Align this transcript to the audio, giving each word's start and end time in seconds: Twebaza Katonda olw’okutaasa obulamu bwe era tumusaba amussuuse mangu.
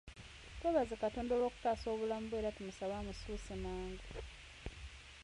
Twebaza 0.57 0.95
Katonda 1.03 1.31
olw’okutaasa 1.35 1.85
obulamu 1.93 2.25
bwe 2.27 2.37
era 2.41 2.55
tumusaba 2.57 2.93
amussuuse 2.99 3.53
mangu. 3.63 4.09